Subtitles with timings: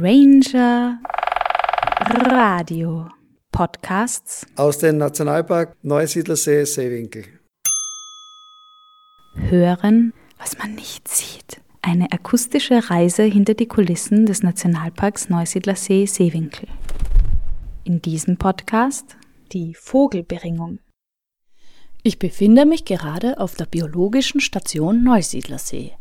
[0.00, 1.00] Ranger
[2.30, 3.08] Radio
[3.50, 7.24] Podcasts aus dem Nationalpark Neusiedlersee Seewinkel.
[9.34, 11.60] Hören, was man nicht sieht.
[11.82, 16.68] Eine akustische Reise hinter die Kulissen des Nationalparks Neusiedlersee Seewinkel.
[17.82, 19.16] In diesem Podcast
[19.50, 20.78] die Vogelberingung.
[22.04, 25.94] Ich befinde mich gerade auf der biologischen Station Neusiedlersee.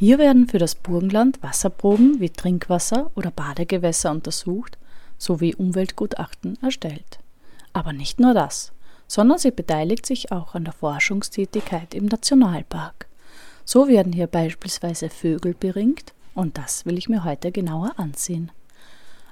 [0.00, 4.78] Hier werden für das Burgenland Wasserproben wie Trinkwasser oder Badegewässer untersucht
[5.18, 7.18] sowie Umweltgutachten erstellt.
[7.72, 8.70] Aber nicht nur das,
[9.08, 13.08] sondern sie beteiligt sich auch an der Forschungstätigkeit im Nationalpark.
[13.64, 18.52] So werden hier beispielsweise Vögel beringt und das will ich mir heute genauer ansehen.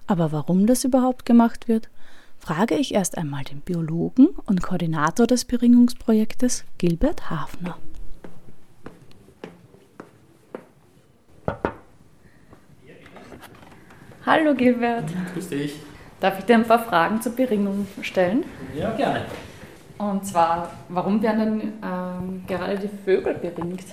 [0.09, 1.89] Aber warum das überhaupt gemacht wird,
[2.41, 7.79] frage ich erst einmal den Biologen und Koordinator des Beringungsprojektes Gilbert Hafner.
[14.27, 15.05] Hallo Gilbert.
[15.33, 15.81] Grüß dich.
[16.19, 18.45] Darf ich dir ein paar Fragen zur Beringung stellen?
[18.77, 19.21] Ja, gerne.
[19.99, 23.85] Und zwar, warum werden denn ähm, gerade die Vögel beringt?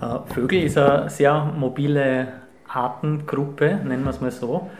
[0.00, 2.28] Äh, Vögel ist eine sehr mobile
[2.68, 4.70] Artengruppe, nennen wir es mal so.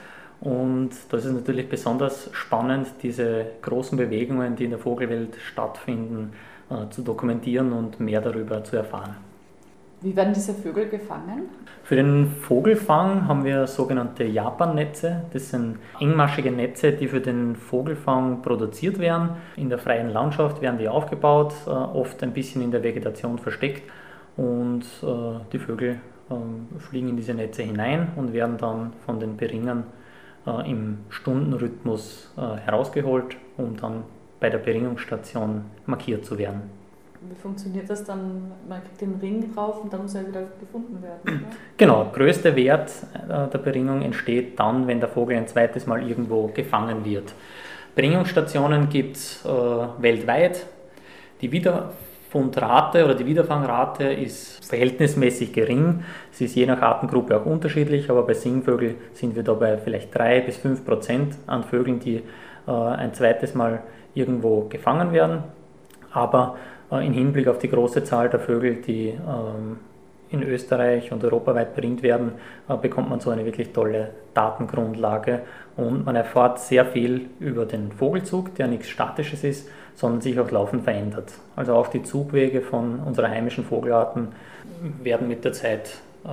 [0.41, 6.33] Und da ist es natürlich besonders spannend, diese großen Bewegungen, die in der Vogelwelt stattfinden,
[6.71, 9.17] äh, zu dokumentieren und mehr darüber zu erfahren.
[10.07, 11.49] Wie werden diese Vögel gefangen?
[11.83, 15.25] Für den Vogelfang haben wir sogenannte Japan-Netze.
[15.33, 19.31] Das sind engmaschige Netze, die für den Vogelfang produziert werden.
[19.57, 23.83] In der freien Landschaft werden die aufgebaut, äh, oft ein bisschen in der Vegetation versteckt.
[24.37, 25.99] Und äh, die Vögel
[26.31, 29.87] ähm, fliegen in diese Netze hinein und werden dann von den Beringern
[30.47, 34.05] äh, im Stundenrhythmus herausgeholt, um dann
[34.39, 36.86] bei der Beringungsstation markiert zu werden.
[37.31, 38.53] Wie funktioniert das dann?
[38.69, 41.21] Man kriegt den Ring drauf und dann muss er wieder gefunden werden.
[41.25, 41.57] Oder?
[41.77, 42.93] Genau, der größte Wert
[43.29, 47.33] äh, der Beringung entsteht dann, wenn der Vogel ein zweites Mal irgendwo gefangen wird.
[47.95, 50.67] Beringungsstationen gibt es äh, weltweit.
[51.41, 56.03] Die Wiederfundrate oder die Wiederfangrate ist verhältnismäßig gering.
[56.31, 60.41] Sie ist je nach Artengruppe auch unterschiedlich, aber bei Singvögeln sind wir dabei vielleicht 3
[60.43, 62.23] bis 5 Prozent an Vögeln, die
[62.67, 63.83] äh, ein zweites Mal
[64.15, 65.45] irgendwo gefangen werden.
[66.17, 66.57] Aber
[66.91, 69.79] äh, im Hinblick auf die große Zahl der Vögel, die ähm,
[70.31, 72.33] in Österreich und europaweit beringt werden,
[72.69, 75.43] äh, bekommt man so eine wirklich tolle Datengrundlage
[75.77, 80.51] und man erfährt sehr viel über den Vogelzug, der nichts Statisches ist, sondern sich auch
[80.51, 81.35] laufend verändert.
[81.55, 84.29] Also auch die Zugwege von unserer heimischen Vogelarten
[85.03, 86.29] werden mit der Zeit äh,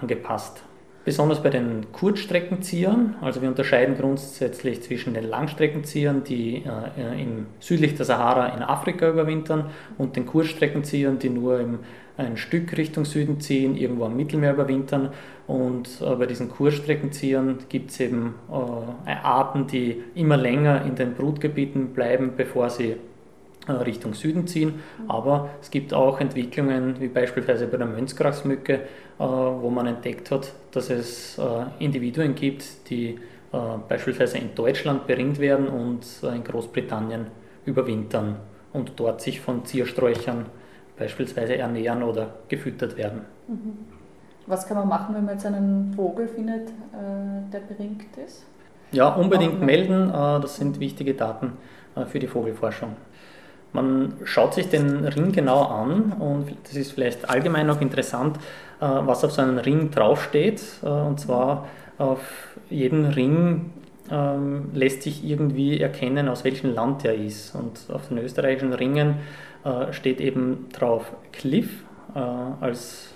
[0.00, 0.62] angepasst.
[1.04, 7.94] Besonders bei den Kurzstreckenziehern, also wir unterscheiden grundsätzlich zwischen den Langstreckenziehern, die äh, im, südlich
[7.94, 9.66] der Sahara in Afrika überwintern,
[9.98, 11.80] und den Kurzstreckenziehern, die nur im,
[12.16, 15.10] ein Stück Richtung Süden ziehen, irgendwo am Mittelmeer überwintern.
[15.46, 21.12] Und äh, bei diesen Kurzstreckenziehern gibt es eben äh, Arten, die immer länger in den
[21.12, 22.96] Brutgebieten bleiben, bevor sie
[23.72, 24.80] Richtung Süden ziehen.
[25.08, 28.80] Aber es gibt auch Entwicklungen, wie beispielsweise bei der Mönchsgrachsmücke, äh,
[29.18, 31.42] wo man entdeckt hat, dass es äh,
[31.78, 33.18] Individuen gibt, die
[33.52, 33.58] äh,
[33.88, 37.26] beispielsweise in Deutschland beringt werden und in Großbritannien
[37.64, 38.36] überwintern
[38.72, 40.46] und dort sich von Ziersträuchern
[40.98, 43.22] beispielsweise ernähren oder gefüttert werden.
[43.48, 43.78] Mhm.
[44.46, 46.68] Was kann man machen, wenn man jetzt einen Vogel findet,
[47.50, 48.44] der beringt ist?
[48.92, 50.10] Ja, unbedingt melden.
[50.10, 51.54] Das sind wichtige Daten
[52.08, 52.94] für die Vogelforschung.
[53.74, 58.36] Man schaut sich den Ring genau an und das ist vielleicht allgemein noch interessant,
[58.80, 60.62] äh, was auf so einem Ring draufsteht.
[60.84, 61.66] Äh, und zwar
[61.98, 62.20] auf
[62.70, 63.72] jedem Ring
[64.12, 67.56] ähm, lässt sich irgendwie erkennen, aus welchem Land er ist.
[67.56, 69.16] Und auf den österreichischen Ringen
[69.64, 71.68] äh, steht eben drauf Cliff
[72.60, 73.08] als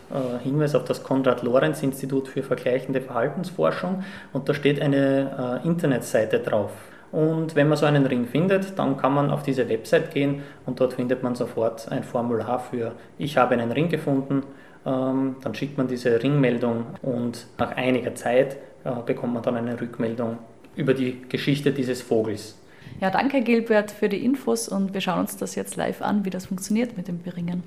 [0.42, 4.02] Hinweis auf das Konrad-Lorenz-Institut für vergleichende Verhaltensforschung.
[4.32, 6.72] Und da steht eine Internetseite drauf.
[7.10, 10.80] Und wenn man so einen Ring findet, dann kann man auf diese Website gehen und
[10.80, 14.42] dort findet man sofort ein Formular für Ich habe einen Ring gefunden
[14.88, 19.80] ähm, dann schickt man diese Ringmeldung und nach einiger Zeit äh, bekommt man dann eine
[19.80, 20.38] Rückmeldung
[20.76, 22.56] über die Geschichte dieses Vogels.
[23.00, 26.30] Ja, danke Gilbert für die Infos und wir schauen uns das jetzt live an, wie
[26.30, 27.62] das funktioniert mit dem Beringen.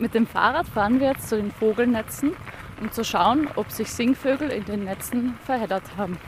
[0.00, 2.36] Mit dem Fahrrad fahren wir jetzt zu den Vogelnetzen,
[2.80, 6.18] um zu schauen, ob sich Singvögel in den Netzen verheddert haben.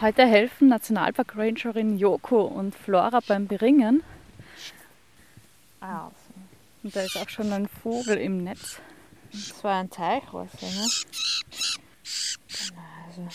[0.00, 4.04] Heute helfen Nationalpark Rangerin Joko und Flora beim Beringen.
[5.80, 6.14] Also.
[6.84, 8.80] Und da ist auch schon ein Vogel im Netz.
[9.32, 10.86] Das war ein Teichwasser, ne?
[12.46, 13.28] Genau, also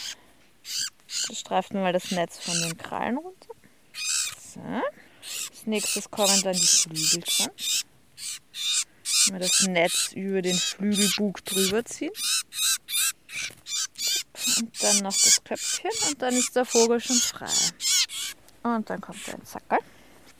[1.13, 3.53] streift man mal das Netz von den Krallen runter.
[4.53, 4.61] So.
[4.61, 7.51] Als nächstes kommen dann die Flügel dran.
[9.31, 12.11] Mal das Netz über den Flügelbug drüber ziehen.
[14.57, 17.49] Und dann noch das Köpfchen und dann ist der Vogel schon frei.
[18.63, 19.79] Und dann kommt ein Zackerl.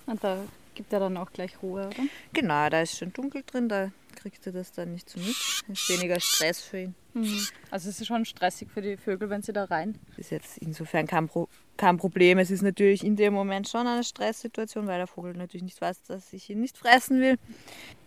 [0.06, 0.44] Und da
[0.76, 2.04] gibt er dann auch gleich Ruhe, oder?
[2.34, 3.92] Genau, da ist schon dunkel drin, da
[4.24, 5.36] kriegt er das dann nicht so mit.
[5.68, 6.96] Ist weniger Stress für ihn.
[7.14, 7.46] Mhm.
[7.70, 10.00] Also es ist schon stressig für die Vögel, wenn sie da rein.
[10.16, 12.38] Ist jetzt insofern kein, Pro kein Problem.
[12.38, 16.04] Es ist natürlich in dem Moment schon eine Stresssituation, weil der Vogel natürlich nicht weiß,
[16.04, 17.38] dass ich ihn nicht fressen will.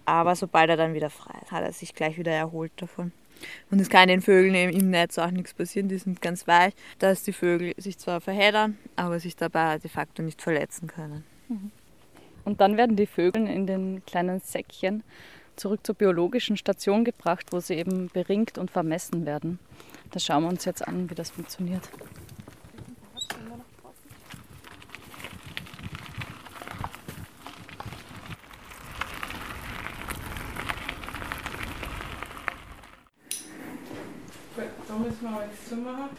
[0.07, 3.13] Aber sobald er dann wieder frei ist, hat er sich gleich wieder erholt davon.
[3.71, 7.23] Und es kann den Vögeln im Netz auch nichts passieren, die sind ganz weich, dass
[7.23, 11.23] die Vögel sich zwar verheddern, aber sich dabei de facto nicht verletzen können.
[12.47, 15.03] Und dann werden die Vögel in den kleinen Säckchen
[15.57, 19.59] zurück zur biologischen Station gebracht, wo sie eben beringt und vermessen werden.
[20.11, 21.83] Da schauen wir uns jetzt an, wie das funktioniert.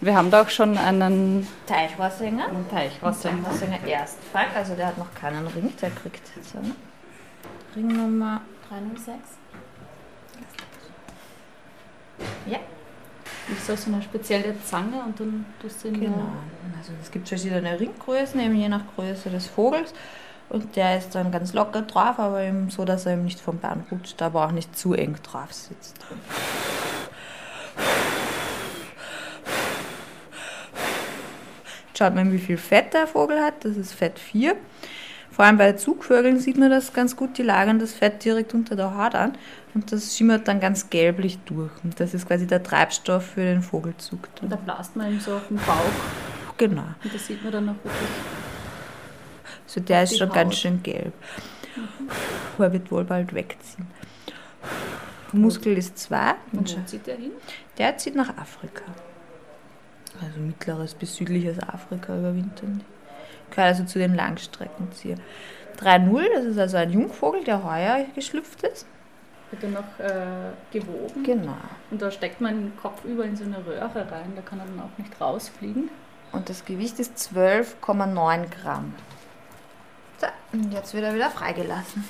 [0.02, 2.50] Wir haben da auch schon einen Teichrossinger.
[2.70, 3.48] Teichrossinger.
[3.48, 6.76] Rossinger Erstfall, also der hat noch keinen Ring, der kriegt jetzt eine
[7.76, 9.18] Ringnummer 306.
[12.48, 12.60] Ja,
[13.52, 16.32] Ist das so eine spezielle Zange und dann tust du ihn genau.
[16.78, 19.94] Also es gibt verschiedene Ringgrößen, eben je nach Größe des Vogels.
[20.50, 23.60] Und der ist dann ganz locker drauf, aber eben so, dass er eben nicht vom
[23.60, 25.98] Bein rutscht, aber auch nicht zu eng drauf sitzt.
[31.98, 33.66] Schaut man, wie viel Fett der Vogel hat.
[33.66, 34.56] Das ist Fett 4.
[35.38, 37.38] Vor allem bei Zugvögeln sieht man das ganz gut.
[37.38, 39.38] Die lagern das Fett direkt unter der Haut an
[39.76, 41.70] und das schimmert dann ganz gelblich durch.
[41.84, 44.28] Und das ist quasi der Treibstoff für den Vogelzug.
[44.42, 45.76] Und da blast man ihm so auf den Bauch
[46.58, 46.82] Genau.
[47.04, 48.10] und das sieht man dann auch wirklich.
[49.68, 50.36] Also der ist schon Haut.
[50.36, 51.14] ganz schön gelb.
[52.58, 53.86] Er wird wohl bald wegziehen.
[55.34, 56.34] Muskel ist 2.
[56.54, 57.32] Und wo zieht der hin?
[57.78, 58.82] Der zieht nach Afrika.
[60.20, 62.97] Also mittleres bis südliches Afrika überwintern die.
[63.52, 65.22] Gehört also zu den Langstreckenziehern.
[65.80, 68.86] 3-0, das ist also ein Jungvogel, der heuer geschlüpft ist.
[69.52, 71.24] Wird dann noch äh, gewogen.
[71.24, 71.56] Genau.
[71.90, 74.66] Und da steckt man den Kopf über in so eine Röhre rein, da kann er
[74.66, 75.90] dann auch nicht rausfliegen.
[76.34, 78.94] Und das Gewicht ist 12,9 Gramm.
[80.20, 82.04] So, und jetzt wird er wieder freigelassen.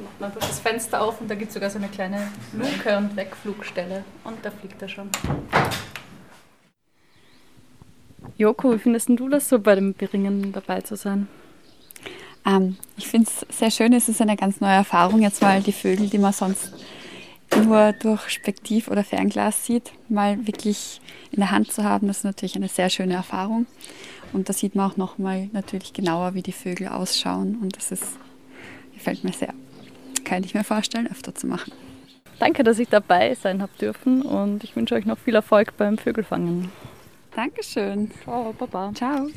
[0.00, 2.96] Macht man einfach das Fenster auf und da gibt es sogar so eine kleine Luke
[2.96, 4.04] und Wegflugstelle.
[4.24, 5.10] Und da fliegt er schon.
[8.38, 11.28] Joko, wie findest du das so bei dem Beringen dabei zu sein?
[12.46, 15.72] Ähm, ich finde es sehr schön, es ist eine ganz neue Erfahrung, jetzt mal die
[15.72, 16.72] Vögel, die man sonst
[17.56, 21.00] nur durch Spektiv oder Fernglas sieht, mal wirklich
[21.30, 23.66] in der Hand zu haben, das ist natürlich eine sehr schöne Erfahrung.
[24.32, 28.16] Und da sieht man auch nochmal natürlich genauer, wie die Vögel ausschauen und das ist,
[28.94, 29.52] gefällt mir sehr.
[30.24, 31.72] Kann ich mir vorstellen, öfter zu machen.
[32.38, 35.98] Danke, dass ich dabei sein habe dürfen und ich wünsche euch noch viel Erfolg beim
[35.98, 36.70] Vögelfangen.
[37.34, 38.10] Dankeschön.
[38.22, 38.92] Ciao, Baba.
[38.94, 39.28] Ciao.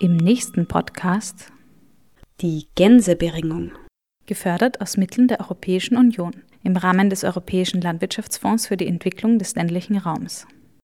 [0.00, 1.52] Im nächsten Podcast
[2.40, 3.72] die Gänseberingung.
[4.26, 9.54] Gefördert aus Mitteln der Europäischen Union im Rahmen des Europäischen Landwirtschaftsfonds für die Entwicklung des
[9.54, 10.46] ländlichen Raums.